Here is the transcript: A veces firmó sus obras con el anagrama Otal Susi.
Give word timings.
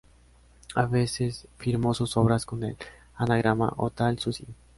A 0.73 0.87
veces 0.87 1.47
firmó 1.59 1.93
sus 1.93 2.17
obras 2.17 2.47
con 2.47 2.63
el 2.63 2.75
anagrama 3.13 3.71
Otal 3.77 4.17
Susi. 4.17 4.45